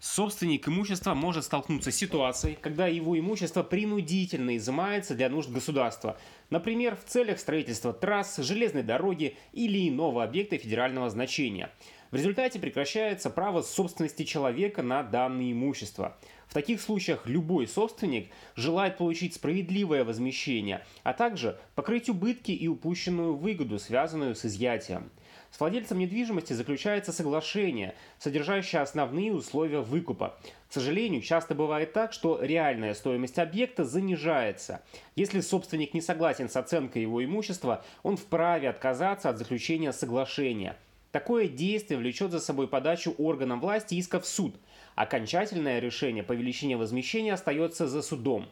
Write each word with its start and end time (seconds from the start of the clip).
Собственник 0.00 0.66
имущества 0.66 1.12
может 1.12 1.44
столкнуться 1.44 1.90
с 1.90 1.94
ситуацией, 1.94 2.56
когда 2.58 2.86
его 2.86 3.18
имущество 3.18 3.62
принудительно 3.62 4.56
изымается 4.56 5.14
для 5.14 5.28
нужд 5.28 5.50
государства, 5.50 6.18
например, 6.48 6.96
в 6.96 7.04
целях 7.04 7.38
строительства 7.38 7.92
трасс, 7.92 8.38
железной 8.38 8.82
дороги 8.82 9.36
или 9.52 9.90
иного 9.90 10.24
объекта 10.24 10.56
федерального 10.56 11.10
значения. 11.10 11.70
В 12.10 12.16
результате 12.16 12.58
прекращается 12.58 13.28
право 13.28 13.60
собственности 13.60 14.24
человека 14.24 14.82
на 14.82 15.02
данное 15.02 15.52
имущество. 15.52 16.16
В 16.48 16.54
таких 16.54 16.80
случаях 16.80 17.26
любой 17.26 17.68
собственник 17.68 18.30
желает 18.56 18.96
получить 18.96 19.34
справедливое 19.34 20.02
возмещение, 20.02 20.82
а 21.02 21.12
также 21.12 21.60
покрыть 21.74 22.08
убытки 22.08 22.52
и 22.52 22.66
упущенную 22.68 23.36
выгоду, 23.36 23.78
связанную 23.78 24.34
с 24.34 24.46
изъятием. 24.46 25.10
С 25.50 25.58
владельцем 25.58 25.98
недвижимости 25.98 26.52
заключается 26.52 27.12
соглашение, 27.12 27.94
содержащее 28.18 28.82
основные 28.82 29.32
условия 29.32 29.80
выкупа. 29.80 30.38
К 30.68 30.72
сожалению, 30.72 31.22
часто 31.22 31.54
бывает 31.54 31.92
так, 31.92 32.12
что 32.12 32.38
реальная 32.40 32.94
стоимость 32.94 33.38
объекта 33.38 33.84
занижается. 33.84 34.82
Если 35.16 35.40
собственник 35.40 35.92
не 35.92 36.00
согласен 36.00 36.48
с 36.48 36.56
оценкой 36.56 37.02
его 37.02 37.24
имущества, 37.24 37.84
он 38.04 38.16
вправе 38.16 38.68
отказаться 38.68 39.28
от 39.28 39.38
заключения 39.38 39.92
соглашения. 39.92 40.76
Такое 41.10 41.48
действие 41.48 41.98
влечет 41.98 42.30
за 42.30 42.38
собой 42.38 42.68
подачу 42.68 43.14
органам 43.18 43.60
власти 43.60 43.96
иска 43.96 44.20
в 44.20 44.26
суд. 44.26 44.54
Окончательное 44.94 45.80
решение 45.80 46.22
по 46.22 46.32
величине 46.32 46.76
возмещения 46.76 47.34
остается 47.34 47.88
за 47.88 48.02
судом. 48.02 48.48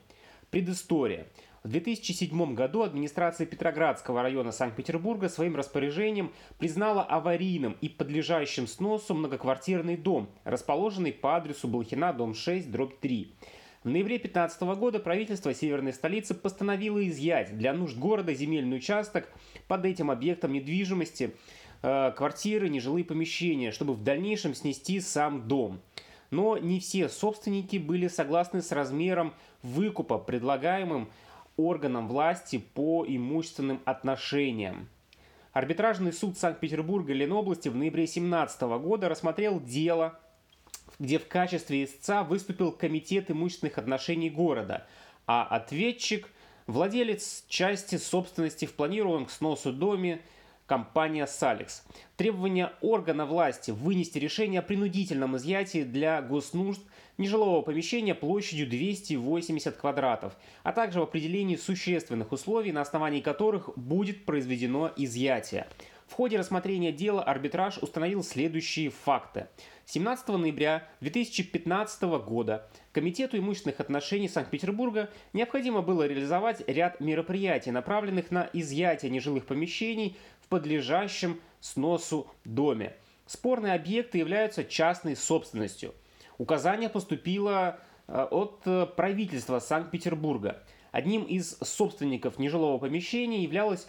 Предыстория. 0.50 1.26
В 1.64 1.68
2007 1.68 2.54
году 2.54 2.82
администрация 2.82 3.44
Петроградского 3.44 4.22
района 4.22 4.52
Санкт-Петербурга 4.52 5.28
своим 5.28 5.56
распоряжением 5.56 6.32
признала 6.58 7.02
аварийным 7.02 7.76
и 7.80 7.88
подлежащим 7.88 8.68
сносу 8.68 9.12
многоквартирный 9.14 9.96
дом, 9.96 10.28
расположенный 10.44 11.12
по 11.12 11.36
адресу 11.36 11.66
Блохина, 11.66 12.12
дом 12.12 12.34
6, 12.34 12.70
дробь 12.70 13.00
3. 13.00 13.34
В 13.82 13.88
ноябре 13.88 14.18
2015 14.18 14.62
года 14.78 15.00
правительство 15.00 15.52
северной 15.52 15.92
столицы 15.92 16.34
постановило 16.34 17.06
изъять 17.08 17.56
для 17.58 17.72
нужд 17.72 17.96
города 17.98 18.32
земельный 18.34 18.76
участок 18.76 19.28
под 19.66 19.84
этим 19.84 20.12
объектом 20.12 20.52
недвижимости, 20.52 21.34
э, 21.82 22.12
квартиры, 22.16 22.68
нежилые 22.68 23.04
помещения, 23.04 23.72
чтобы 23.72 23.94
в 23.94 24.04
дальнейшем 24.04 24.54
снести 24.54 25.00
сам 25.00 25.48
дом. 25.48 25.80
Но 26.30 26.56
не 26.58 26.78
все 26.78 27.08
собственники 27.08 27.78
были 27.78 28.06
согласны 28.06 28.62
с 28.62 28.70
размером 28.70 29.34
выкупа, 29.62 30.18
предлагаемым 30.18 31.08
органам 31.58 32.08
власти 32.08 32.56
по 32.56 33.04
имущественным 33.06 33.82
отношениям. 33.84 34.88
Арбитражный 35.52 36.12
суд 36.12 36.38
Санкт-Петербурга 36.38 37.12
и 37.12 37.16
Ленобласти 37.16 37.68
в 37.68 37.76
ноябре 37.76 38.04
2017 38.04 38.62
года 38.80 39.08
рассмотрел 39.08 39.60
дело, 39.60 40.18
где 40.98 41.18
в 41.18 41.28
качестве 41.28 41.84
истца 41.84 42.24
выступил 42.24 42.72
Комитет 42.72 43.30
имущественных 43.30 43.76
отношений 43.78 44.30
города, 44.30 44.86
а 45.26 45.44
ответчик– 45.44 46.30
владелец 46.68 47.44
части 47.48 47.96
собственности 47.96 48.66
в 48.66 48.74
планированном 48.74 49.26
к 49.26 49.32
сносу 49.32 49.72
доме 49.72 50.20
компания 50.68 51.26
«Саликс». 51.26 51.82
Требование 52.16 52.72
органа 52.82 53.26
власти 53.26 53.72
вынести 53.72 54.18
решение 54.18 54.60
о 54.60 54.62
принудительном 54.62 55.36
изъятии 55.36 55.82
для 55.82 56.20
госнужд 56.20 56.80
нежилого 57.16 57.62
помещения 57.62 58.14
площадью 58.14 58.68
280 58.68 59.76
квадратов, 59.76 60.36
а 60.62 60.72
также 60.72 61.00
в 61.00 61.04
определении 61.04 61.56
существенных 61.56 62.30
условий, 62.30 62.70
на 62.70 62.82
основании 62.82 63.20
которых 63.20 63.70
будет 63.76 64.26
произведено 64.26 64.92
изъятие. 64.94 65.66
В 66.06 66.14
ходе 66.14 66.38
рассмотрения 66.38 66.90
дела 66.90 67.22
арбитраж 67.22 67.78
установил 67.78 68.22
следующие 68.22 68.90
факты. 68.90 69.46
17 69.84 70.28
ноября 70.28 70.88
2015 71.00 72.02
года 72.24 72.68
Комитету 72.92 73.38
имущественных 73.38 73.80
отношений 73.80 74.28
Санкт-Петербурга 74.28 75.10
необходимо 75.32 75.82
было 75.82 76.06
реализовать 76.06 76.62
ряд 76.66 77.00
мероприятий, 77.00 77.70
направленных 77.70 78.30
на 78.30 78.50
изъятие 78.52 79.10
нежилых 79.10 79.46
помещений 79.46 80.16
подлежащем 80.48 81.40
сносу 81.60 82.28
доме. 82.44 82.96
Спорные 83.26 83.74
объекты 83.74 84.18
являются 84.18 84.64
частной 84.64 85.16
собственностью. 85.16 85.94
Указание 86.38 86.88
поступило 86.88 87.78
э, 88.06 88.26
от 88.30 88.62
э, 88.64 88.86
правительства 88.86 89.58
Санкт-Петербурга. 89.58 90.62
Одним 90.92 91.24
из 91.24 91.58
собственников 91.58 92.38
нежилого 92.38 92.78
помещения 92.78 93.42
являлась 93.42 93.86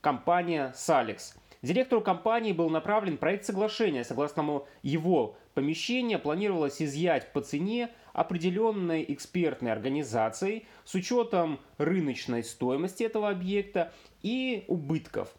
компания 0.00 0.72
«Саликс». 0.76 1.34
Директору 1.62 2.00
компании 2.00 2.52
был 2.52 2.70
направлен 2.70 3.16
проект 3.16 3.44
соглашения, 3.44 4.04
согласно 4.04 4.62
его 4.82 5.36
помещение 5.54 6.18
планировалось 6.18 6.80
изъять 6.80 7.32
по 7.32 7.40
цене, 7.40 7.90
определенной 8.12 9.04
экспертной 9.08 9.72
организацией, 9.72 10.66
с 10.84 10.94
учетом 10.94 11.58
рыночной 11.78 12.44
стоимости 12.44 13.02
этого 13.02 13.30
объекта 13.30 13.92
и 14.22 14.64
убытков. 14.68 15.34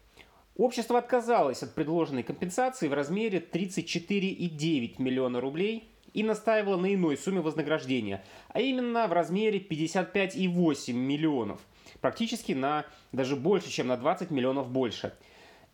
Общество 0.58 1.00
отказалось 1.00 1.64
от 1.64 1.76
предложенной 1.76 2.24
компенсации 2.24 2.88
в 2.88 2.94
размере 2.94 3.40
34,9 3.40 4.96
миллиона 5.02 5.40
рублей 5.40 5.90
и 6.14 6.24
настаивало 6.24 6.78
на 6.78 6.94
иной 6.94 7.18
сумме 7.18 7.42
вознаграждения, 7.42 8.24
а 8.50 8.60
именно 8.60 9.08
в 9.08 9.14
размере 9.14 9.60
55,8 9.60 10.94
миллионов, 10.94 11.62
практически 12.02 12.54
на 12.54 12.86
даже 13.12 13.36
больше, 13.36 13.70
чем 13.70 13.88
на 13.88 13.98
20 13.98 14.32
миллионов 14.32 14.70
больше– 14.70 15.14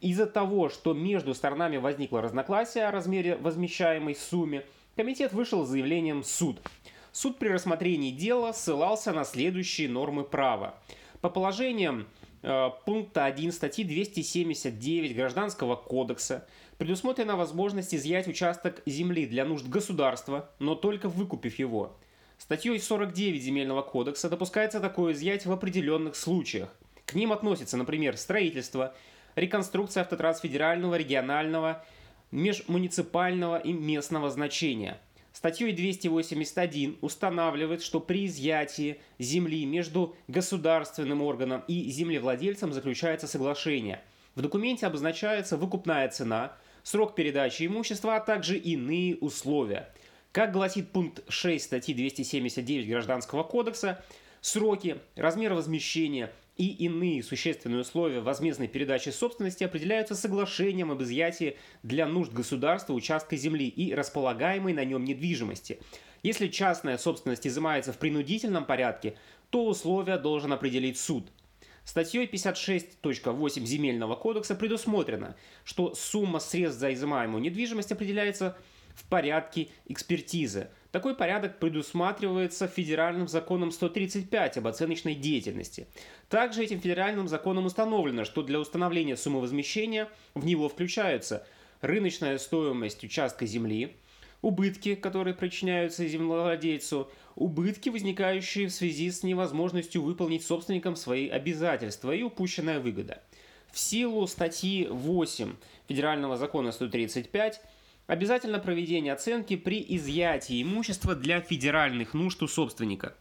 из-за 0.04 0.26
того, 0.26 0.68
что 0.68 0.94
между 0.94 1.34
сторонами 1.34 1.78
возникло 1.78 2.22
разногласие 2.22 2.86
о 2.86 2.92
размере 2.92 3.38
возмещаемой 3.38 4.16
сумме, 4.16 4.66
комитет 4.98 5.32
вышел 5.32 5.66
с 5.66 5.70
заявлением 5.70 6.26
суд. 6.26 6.60
Суд 7.14 7.40
при 7.40 7.48
рассмотрении 7.48 8.12
дела 8.12 8.52
ссылался 8.52 9.14
на 9.14 9.24
следующие 9.24 9.88
нормы 9.88 10.26
права. 10.26 10.76
По 11.22 11.30
положениям 11.30 12.06
пункта 12.86 13.26
1 13.26 13.52
статьи 13.52 13.86
279 13.86 15.16
Гражданского 15.16 15.76
кодекса 15.76 16.46
предусмотрена 16.78 17.38
возможность 17.38 17.96
изъять 17.96 18.28
участок 18.28 18.82
земли 18.86 19.26
для 19.26 19.46
нужд 19.46 19.68
государства, 19.68 20.50
но 20.60 20.76
только 20.76 21.08
выкупив 21.08 21.58
его. 21.58 21.96
Статьей 22.38 22.78
49 22.78 23.42
Земельного 23.42 23.82
кодекса 23.82 24.30
допускается 24.30 24.82
такое 24.82 25.14
изъятие 25.14 25.52
в 25.52 25.54
определенных 25.54 26.18
случаях. 26.18 26.70
К 27.06 27.14
ним 27.14 27.32
относятся, 27.32 27.78
например, 27.78 28.18
строительство, 28.18 28.94
реконструкция 29.36 30.02
автотрасс 30.02 30.42
федерального, 30.42 30.96
регионального, 30.96 31.86
межмуниципального 32.32 33.58
и 33.58 33.72
местного 33.72 34.30
значения. 34.30 35.00
Статьей 35.34 35.74
281 35.74 37.00
устанавливает, 37.02 37.82
что 37.82 38.00
при 38.00 38.28
изъятии 38.28 39.02
земли 39.18 39.66
между 39.66 40.16
государственным 40.28 41.24
органом 41.24 41.64
и 41.68 41.90
землевладельцем 41.90 42.72
заключается 42.72 43.28
соглашение. 43.28 44.02
В 44.36 44.42
документе 44.42 44.86
обозначается 44.86 45.58
выкупная 45.58 46.08
цена, 46.10 46.56
срок 46.84 47.16
передачи 47.16 47.66
имущества, 47.66 48.18
а 48.18 48.20
также 48.20 48.58
иные 48.58 49.18
условия. 49.18 49.90
Как 50.32 50.52
гласит 50.52 50.92
пункт 50.92 51.24
6 51.28 51.66
статьи 51.66 51.96
279 51.96 52.88
Гражданского 52.88 53.44
кодекса, 53.44 54.04
сроки, 54.44 54.98
размер 55.16 55.54
возмещения– 55.56 56.32
и 56.56 56.68
иные 56.86 57.24
существенные 57.24 57.82
условия 57.82 58.20
возмездной 58.20 58.68
передачи 58.68 59.10
собственности 59.10 59.64
определяются 59.64 60.16
соглашением 60.16 60.92
об 60.92 61.02
изъятии 61.02 61.58
для 61.82 62.06
нужд 62.06 62.32
государства 62.32 62.94
участка 62.94 63.36
земли 63.36 63.68
и 63.68 63.94
располагаемой 63.94 64.74
на 64.74 64.86
нем 64.86 65.04
недвижимости. 65.04 65.80
Если 66.22 66.48
частная 66.48 66.98
собственность 66.98 67.48
изымается 67.48 67.92
в 67.92 67.98
принудительном 67.98 68.66
порядке, 68.66 69.18
то 69.50 69.66
условия 69.66 70.18
должен 70.18 70.54
определить 70.54 71.00
суд. 71.00 71.32
Статьей 71.84 72.28
56.8 72.28 73.66
Земельного 73.66 74.16
кодекса 74.16 74.56
предусмотрено, 74.56 75.36
что 75.66 75.94
сумма 75.96 76.40
средств 76.40 76.80
за 76.80 76.94
изымаемую 76.94 77.42
недвижимость 77.42 77.92
определяется 77.92 78.56
в 78.96 79.06
порядке 79.06 79.70
экспертизы. 79.88 80.70
Такой 80.92 81.16
порядок 81.16 81.58
предусматривается 81.60 82.68
федеральным 82.68 83.28
законом 83.28 83.72
135 83.72 84.58
об 84.58 84.68
оценочной 84.68 85.16
деятельности. 85.16 85.88
Также 86.30 86.64
этим 86.64 86.80
федеральным 86.80 87.28
законом 87.28 87.66
установлено, 87.66 88.26
что 88.26 88.44
для 88.44 88.60
установления 88.60 89.18
суммы 89.18 89.42
возмещения 89.42 90.08
в 90.36 90.46
него 90.46 90.70
включаются 90.70 91.48
рыночная 91.82 92.38
стоимость 92.38 93.04
участка 93.04 93.46
земли, 93.46 93.96
убытки, 94.44 94.94
которые 94.94 95.34
причиняются 95.34 96.08
землевладельцу, 96.08 97.10
убытки, 97.36 97.90
возникающие 97.90 98.68
в 98.68 98.72
связи 98.72 99.10
с 99.10 99.24
невозможностью 99.24 100.04
выполнить 100.04 100.46
собственникам 100.46 100.96
свои 100.96 101.28
обязательства 101.28 102.12
и 102.12 102.22
упущенная 102.22 102.80
выгода. 102.80 103.22
В 103.72 103.80
силу 103.80 104.28
статьи 104.28 104.88
8 104.88 105.56
Федерального 105.88 106.38
закона 106.38 106.72
135 106.72 107.62
Обязательно 108.06 108.60
проведение 108.60 109.14
оценки 109.14 109.56
при 109.56 109.84
изъятии 109.96 110.62
имущества 110.62 111.16
для 111.16 111.40
федеральных 111.40 112.14
нужд 112.14 112.42
у 112.44 112.48
собственника. 112.48 113.16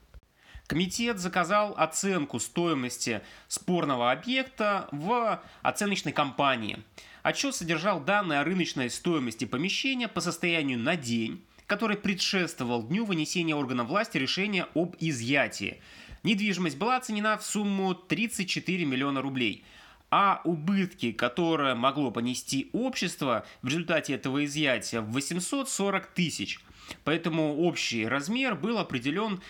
Комитет 0.67 1.19
заказал 1.19 1.75
оценку 1.77 2.41
стоимости 2.41 3.21
спорного 3.47 4.11
объекта 4.11 4.89
в 4.91 5.43
оценочной 5.63 6.13
компании. 6.13 6.83
Отчет 7.23 7.55
содержал 7.55 8.01
данные 8.01 8.41
о 8.41 8.45
рыночной 8.45 8.91
стоимости 8.91 9.45
помещения 9.45 10.09
по 10.09 10.21
состоянию 10.21 10.79
на 10.79 10.97
день, 10.97 11.45
который 11.67 11.97
предшествовал 11.97 12.83
дню 12.83 13.05
вынесения 13.05 13.55
органом 13.55 13.87
власти 13.87 14.19
решения 14.19 14.67
об 14.75 14.97
изъятии. 14.99 15.81
Недвижимость 16.25 16.79
была 16.79 16.97
оценена 16.97 17.37
в 17.39 17.45
сумму 17.45 17.95
34 17.95 18.85
миллиона 18.85 19.23
рублей– 19.23 19.65
а 20.13 20.43
убытки, 20.45 21.11
которые 21.11 21.75
могло 21.75 22.11
понести 22.11 22.69
общество 22.75 23.47
в 23.63 23.69
результате 23.69 24.13
этого 24.13 24.45
изъятия, 24.45 25.01
в 25.01 25.11
840 25.11 26.07
тысяч. 26.09 26.61
Поэтому 27.03 27.63
общий 27.63 28.07
размер 28.07 28.55
был 28.55 28.77
определен 28.77 29.41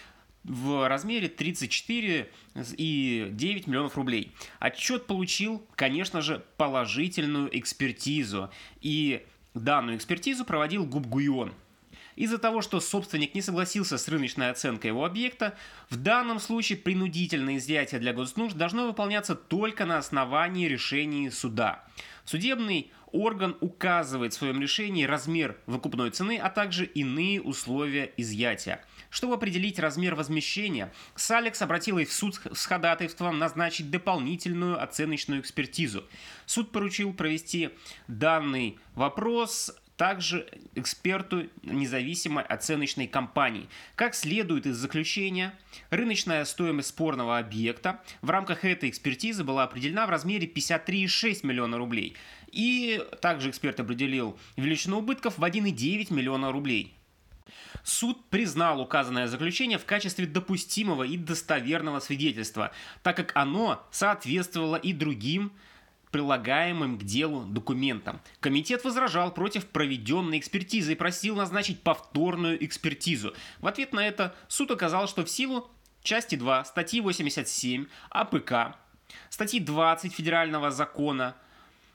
в 0.44 0.88
размере 0.88 1.26
34,9 1.26 3.68
миллионов 3.68 3.96
рублей. 3.96 4.30
Отчет 4.60 5.06
получил, 5.06 5.66
конечно 5.74 6.22
же, 6.22 6.44
положительную 6.56 7.58
экспертизу. 7.58 8.48
И 8.80 9.26
данную 9.54 9.96
экспертизу 9.96 10.44
проводил 10.44 10.86
Губгуйон. 10.86 11.52
Из-за 12.16 12.38
того, 12.38 12.62
что 12.62 12.80
собственник 12.80 13.34
не 13.34 13.42
согласился 13.42 13.98
с 13.98 14.08
рыночной 14.08 14.50
оценкой 14.50 14.88
его 14.88 15.04
объекта, 15.04 15.56
в 15.90 15.96
данном 15.96 16.40
случае 16.40 16.78
принудительное 16.78 17.56
изъятие 17.56 18.00
для 18.00 18.12
госнужд 18.12 18.56
должно 18.56 18.86
выполняться 18.86 19.34
только 19.34 19.84
на 19.84 19.98
основании 19.98 20.68
решения 20.68 21.30
суда. 21.30 21.84
Судебный 22.24 22.90
орган 23.12 23.56
указывает 23.60 24.32
в 24.32 24.36
своем 24.36 24.60
решении 24.60 25.04
размер 25.04 25.58
выкупной 25.66 26.10
цены, 26.10 26.38
а 26.38 26.48
также 26.50 26.84
иные 26.84 27.40
условия 27.40 28.12
изъятия. 28.16 28.84
Чтобы 29.10 29.34
определить 29.34 29.78
размер 29.78 30.14
возмещения, 30.14 30.92
Салекс 31.14 31.60
обратила 31.60 31.98
и 31.98 32.06
в 32.06 32.12
суд 32.12 32.40
с 32.52 32.64
ходатайством 32.64 33.38
назначить 33.38 33.90
дополнительную 33.90 34.82
оценочную 34.82 35.40
экспертизу. 35.42 36.04
Суд 36.46 36.72
поручил 36.72 37.12
провести 37.12 37.70
данный 38.08 38.78
вопрос 38.94 39.76
также 40.02 40.48
эксперту 40.74 41.48
независимой 41.62 42.42
оценочной 42.42 43.06
компании. 43.06 43.68
Как 43.94 44.16
следует 44.16 44.66
из 44.66 44.74
заключения, 44.74 45.54
рыночная 45.90 46.44
стоимость 46.44 46.88
спорного 46.88 47.38
объекта 47.38 48.00
в 48.20 48.28
рамках 48.28 48.64
этой 48.64 48.88
экспертизы 48.88 49.44
была 49.44 49.62
определена 49.62 50.04
в 50.08 50.10
размере 50.10 50.48
53,6 50.48 51.46
миллиона 51.46 51.78
рублей. 51.78 52.16
И 52.50 53.00
также 53.20 53.50
эксперт 53.50 53.78
определил 53.78 54.36
величину 54.56 54.98
убытков 54.98 55.38
в 55.38 55.44
1,9 55.44 56.12
миллиона 56.12 56.50
рублей. 56.50 56.96
Суд 57.84 58.28
признал 58.28 58.80
указанное 58.80 59.28
заключение 59.28 59.78
в 59.78 59.84
качестве 59.84 60.26
допустимого 60.26 61.04
и 61.04 61.16
достоверного 61.16 62.00
свидетельства, 62.00 62.72
так 63.04 63.16
как 63.16 63.30
оно 63.36 63.86
соответствовало 63.92 64.74
и 64.74 64.92
другим 64.92 65.52
прилагаемым 66.12 66.98
к 66.98 67.02
делу 67.02 67.44
документам. 67.44 68.20
Комитет 68.38 68.84
возражал 68.84 69.34
против 69.34 69.66
проведенной 69.66 70.38
экспертизы 70.38 70.92
и 70.92 70.96
просил 70.96 71.34
назначить 71.34 71.82
повторную 71.82 72.64
экспертизу. 72.64 73.34
В 73.60 73.66
ответ 73.66 73.92
на 73.92 74.06
это 74.06 74.36
суд 74.46 74.70
указал, 74.70 75.08
что 75.08 75.24
в 75.24 75.30
силу 75.30 75.68
части 76.02 76.36
2 76.36 76.64
статьи 76.64 77.00
87 77.00 77.86
АПК, 78.10 78.76
статьи 79.30 79.58
20 79.58 80.12
Федерального 80.12 80.70
закона 80.70 81.34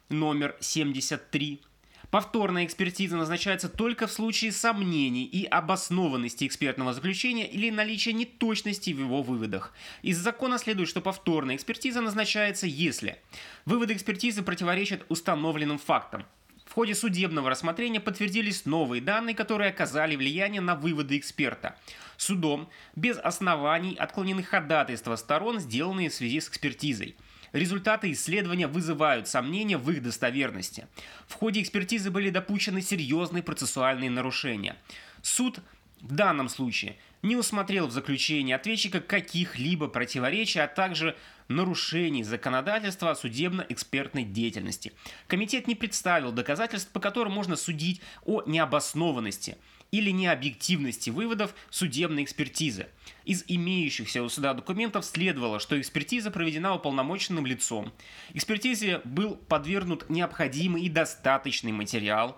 номер 0.10 0.58
73 0.60 1.62
Повторная 2.10 2.66
экспертиза 2.66 3.18
назначается 3.18 3.68
только 3.68 4.08
в 4.08 4.12
случае 4.12 4.54
сомнений 4.54 5.26
и 5.26 5.44
обоснованности 5.46 6.48
экспертного 6.48 6.94
заключения 6.94 7.46
или 7.46 7.70
наличия 7.70 8.14
неточности 8.14 8.92
в 8.92 9.00
его 9.00 9.22
выводах. 9.22 9.74
Из 10.04 10.18
закона 10.18 10.58
следует, 10.58 10.88
что 10.88 11.02
повторная 11.02 11.56
экспертиза 11.56 12.00
назначается, 12.00 12.66
если 12.66 13.20
выводы 13.66 13.94
экспертизы 13.94 14.42
противоречат 14.42 15.06
установленным 15.10 15.78
фактам, 15.78 16.26
в 16.66 16.74
ходе 16.74 16.96
судебного 16.96 17.50
рассмотрения 17.50 18.00
подтвердились 18.00 18.66
новые 18.66 19.02
данные, 19.02 19.36
которые 19.36 19.70
оказали 19.70 20.16
влияние 20.16 20.62
на 20.62 20.76
выводы 20.76 21.18
эксперта. 21.18 21.78
Судом 22.18 22.70
без 22.96 23.18
оснований 23.18 23.96
отклонены 23.96 24.44
ходатайства 24.44 25.16
сторон, 25.16 25.60
сделанные 25.60 26.10
в 26.10 26.14
связи 26.14 26.40
с 26.40 26.50
экспертизой. 26.50 27.16
Результаты 27.54 28.12
исследования 28.12 28.68
вызывают 28.68 29.28
сомнения 29.28 29.78
в 29.78 29.90
их 29.92 30.02
достоверности. 30.02 30.88
В 31.28 31.34
ходе 31.34 31.62
экспертизы 31.62 32.12
были 32.12 32.30
допущены 32.30 32.82
серьезные 32.82 33.44
процессуальные 33.44 34.10
нарушения. 34.10 34.76
Суд 35.22 35.60
в 36.02 36.14
данном 36.14 36.50
случае 36.50 36.98
не 37.24 37.36
усмотрел 37.36 37.88
в 37.88 37.92
заключении 37.92 38.54
ответчика 38.54 39.00
каких-либо 39.00 39.88
противоречий, 39.88 40.60
а 40.60 40.68
также 40.68 41.16
нарушений 41.48 42.24
законодательства 42.24 43.12
о 43.12 43.16
судебно-экспертной 43.16 44.24
деятельности. 44.24 44.94
Комитет 45.28 45.68
не 45.68 45.76
представил 45.76 46.32
доказательств, 46.32 46.92
по 46.92 47.00
которым 47.00 47.34
можно 47.34 47.56
судить 47.56 48.02
о 48.26 48.44
необоснованности– 48.46 49.58
или 49.92 50.12
необъективности 50.12 51.10
выводов 51.10 51.54
судебной 51.70 52.24
экспертизы. 52.24 52.88
Из 53.26 53.44
имеющихся 53.48 54.24
у 54.24 54.30
суда 54.30 54.54
документов 54.54 55.06
следовало, 55.06 55.60
что 55.60 55.80
экспертиза 55.80 56.32
проведена 56.32 56.76
уполномоченным 56.76 57.46
лицом. 57.46 57.94
Экспертизе 58.34 59.02
был 59.04 59.36
подвергнут 59.36 60.10
необходимый 60.10 60.84
и 60.84 60.90
достаточный 60.90 61.72
материал, 61.72 62.38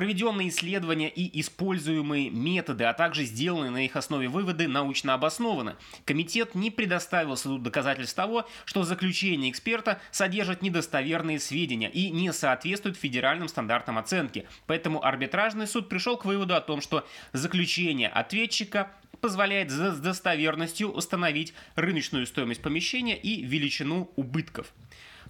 Проведенные 0.00 0.48
исследования 0.48 1.10
и 1.10 1.42
используемые 1.42 2.30
методы, 2.30 2.84
а 2.84 2.94
также 2.94 3.24
сделанные 3.24 3.70
на 3.70 3.84
их 3.84 3.96
основе 3.96 4.28
выводы 4.28 4.66
научно 4.66 5.12
обоснованы. 5.12 5.76
Комитет 6.06 6.54
не 6.54 6.70
предоставил 6.70 7.36
суду 7.36 7.58
доказательств 7.58 8.16
того, 8.16 8.48
что 8.64 8.84
заключение 8.84 9.50
эксперта 9.50 10.00
содержит 10.10 10.62
недостоверные 10.62 11.38
сведения 11.38 11.90
и 11.90 12.08
не 12.08 12.32
соответствует 12.32 12.96
федеральным 12.96 13.46
стандартам 13.46 13.98
оценки. 13.98 14.46
Поэтому 14.66 15.04
арбитражный 15.04 15.66
суд 15.66 15.90
пришел 15.90 16.16
к 16.16 16.24
выводу 16.24 16.54
о 16.54 16.62
том, 16.62 16.80
что 16.80 17.06
заключение 17.34 18.08
ответчика 18.08 18.90
позволяет 19.20 19.70
с 19.70 19.98
достоверностью 20.00 20.90
установить 20.90 21.52
рыночную 21.74 22.26
стоимость 22.26 22.62
помещения 22.62 23.18
и 23.18 23.42
величину 23.42 24.10
убытков. 24.16 24.72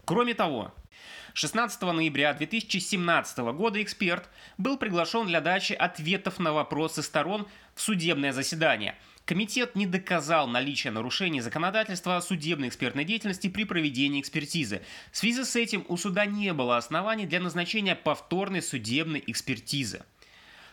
Кроме 0.04 0.34
того, 0.34 0.72
16 1.34 1.80
ноября 1.82 2.34
2017 2.34 3.38
года 3.54 3.82
эксперт 3.82 4.28
был 4.58 4.76
приглашен 4.76 5.26
для 5.26 5.40
дачи 5.40 5.72
ответов 5.72 6.38
на 6.38 6.52
вопросы 6.52 7.02
сторон 7.02 7.46
в 7.74 7.80
судебное 7.80 8.32
заседание. 8.32 8.96
Комитет 9.24 9.76
не 9.76 9.86
доказал 9.86 10.48
наличие 10.48 10.90
нарушений 10.90 11.40
законодательства 11.40 12.16
о 12.16 12.22
судебной 12.22 12.68
экспертной 12.68 13.04
деятельности 13.04 13.48
при 13.48 13.64
проведении 13.64 14.20
экспертизы. 14.20 14.82
В 15.12 15.16
связи 15.16 15.44
с 15.44 15.54
этим 15.54 15.84
у 15.88 15.96
суда 15.96 16.26
не 16.26 16.52
было 16.52 16.76
оснований 16.76 17.26
для 17.26 17.38
назначения 17.38 17.94
повторной 17.94 18.62
судебной 18.62 19.22
экспертизы. 19.26 20.02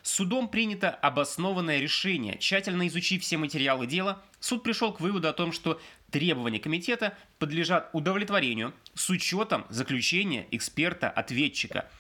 Судом 0.08 0.48
принято 0.48 0.90
обоснованное 0.90 1.82
решение. 1.82 2.38
Тщательно 2.38 2.88
изучив 2.88 3.22
все 3.24 3.36
материалы 3.36 3.88
дела, 3.88 4.24
суд 4.40 4.64
пришел 4.64 4.94
к 4.94 5.02
выводу 5.02 5.28
о 5.28 5.34
том, 5.34 5.52
что 5.52 5.82
требования 6.12 6.60
комитета 6.60 7.18
подлежат 7.40 7.90
удовлетворению 7.92 8.74
с 8.94 9.10
учетом 9.10 9.66
заключения 9.68 10.48
эксперта-ответчика. 10.52 11.92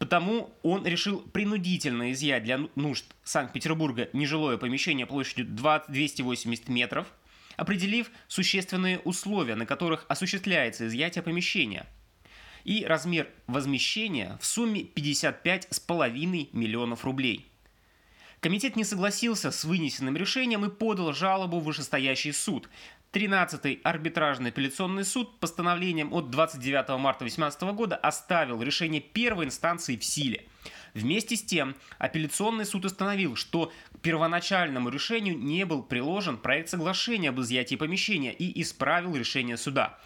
Потому 0.00 0.52
он 0.64 0.84
решил 0.84 1.20
принудительно 1.20 2.10
изъять 2.10 2.42
для 2.42 2.68
нужд 2.74 3.04
Санкт-Петербурга 3.22 4.10
нежилое 4.12 4.56
помещение 4.56 5.06
площадью 5.06 5.46
280 5.46 6.68
метров, 6.68 7.06
определив 7.56 8.10
существенные 8.26 8.98
условия, 8.98 9.54
на 9.54 9.66
которых 9.66 10.04
осуществляется 10.08 10.88
изъятие 10.88 11.22
помещения– 11.22 11.86
и 12.68 12.84
размер 12.84 13.30
возмещения 13.46 14.36
в 14.42 14.44
сумме 14.44 14.82
55,5 14.82 16.48
миллионов 16.52 17.02
рублей. 17.02 17.46
Комитет 18.40 18.76
не 18.76 18.84
согласился 18.84 19.50
с 19.50 19.64
вынесенным 19.64 20.18
решением 20.18 20.66
и 20.66 20.68
подал 20.70 21.14
жалобу 21.14 21.60
в 21.60 21.64
вышестоящий 21.64 22.34
суд. 22.34 22.68
13-й 23.12 23.80
арбитражный 23.84 24.50
апелляционный 24.50 25.06
суд 25.06 25.40
постановлением 25.40 26.12
от 26.12 26.28
29 26.28 27.00
марта 27.00 27.20
2018 27.20 27.62
года 27.74 27.96
оставил 27.96 28.62
решение 28.62 29.00
первой 29.00 29.46
инстанции 29.46 29.96
в 29.96 30.04
силе. 30.04 30.44
Вместе 30.92 31.36
с 31.36 31.42
тем, 31.42 31.74
апелляционный 31.96 32.66
суд 32.66 32.84
установил, 32.84 33.34
что 33.34 33.72
к 33.94 34.00
первоначальному 34.00 34.90
решению 34.90 35.38
не 35.38 35.64
был 35.64 35.82
приложен 35.82 36.36
проект 36.36 36.68
соглашения 36.68 37.30
об 37.30 37.40
изъятии 37.40 37.76
помещения 37.76 38.34
и 38.34 38.60
исправил 38.60 39.16
решение 39.16 39.56
суда. 39.56 39.98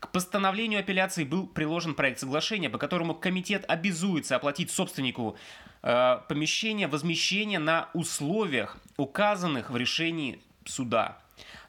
К 0.00 0.12
постановлению 0.12 0.80
апелляции 0.80 1.24
был 1.24 1.46
приложен 1.46 1.94
проект 1.94 2.20
соглашения, 2.20 2.70
по 2.70 2.78
которому 2.78 3.14
комитет 3.14 3.64
обязуется 3.66 4.36
оплатить 4.36 4.70
собственнику 4.70 5.36
э, 5.82 6.18
помещения 6.28 6.86
возмещение 6.86 7.58
на 7.58 7.88
условиях, 7.94 8.78
указанных 8.96 9.70
в 9.70 9.76
решении 9.76 10.40
суда. 10.64 11.18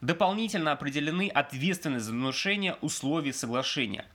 Дополнительно 0.02 0.72
определены 0.72 1.28
ответственность 1.28 2.06
за 2.06 2.14
нарушение 2.14 2.76
условий 2.82 3.34
соглашения. 3.34 4.06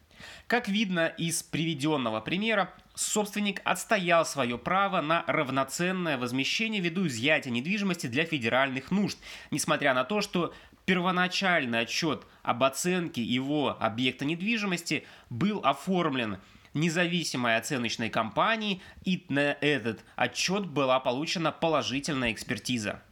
Как 0.46 0.68
видно 0.68 1.06
из 1.06 1.42
приведенного 1.42 2.20
примера, 2.20 2.72
собственник 2.94 3.60
отстоял 3.64 4.24
свое 4.24 4.58
право 4.58 5.00
на 5.00 5.24
равноценное 5.26 6.16
возмещение 6.16 6.80
ввиду 6.80 7.06
изъятия 7.06 7.50
недвижимости 7.50 8.06
для 8.06 8.24
федеральных 8.24 8.90
нужд, 8.90 9.18
несмотря 9.50 9.92
на 9.92 10.04
то, 10.04 10.20
что 10.20 10.54
первоначальный 10.84 11.80
отчет 11.80 12.26
об 12.42 12.62
оценке 12.64 13.22
его 13.22 13.76
объекта 13.80 14.24
недвижимости 14.24 15.06
был 15.30 15.60
оформлен 15.60 16.38
независимой 16.74 17.56
оценочной 17.56 18.10
компании, 18.10 18.82
и 19.04 19.24
на 19.28 19.52
этот 19.60 20.04
отчет 20.16 20.66
была 20.66 21.00
получена 21.00 21.52
положительная 21.52 22.32
экспертиза. 22.32 23.02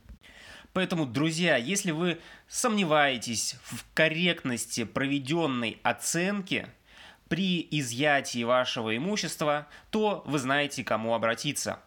Поэтому, 0.72 1.06
друзья, 1.06 1.56
если 1.56 1.90
вы 1.90 2.20
сомневаетесь 2.48 3.56
в 3.62 3.84
корректности 3.94 4.84
проведенной 4.84 5.78
оценки 5.82 6.66
при 7.28 7.66
изъятии 7.70 8.42
вашего 8.42 8.96
имущества, 8.96 9.68
то 9.90 10.22
вы 10.26 10.38
знаете, 10.38 10.82
к 10.82 10.88
кому 10.88 11.14
обратиться. 11.14 11.80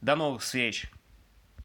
До 0.00 0.16
новых 0.16 0.42
встреч! 0.42 0.90